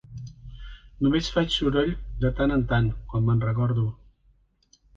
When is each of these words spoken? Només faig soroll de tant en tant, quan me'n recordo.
Només 1.07 1.29
faig 1.35 1.51
soroll 1.57 1.93
de 2.25 2.33
tant 2.41 2.55
en 2.57 2.65
tant, 2.73 2.89
quan 3.13 3.27
me'n 3.29 3.47
recordo. 3.51 3.87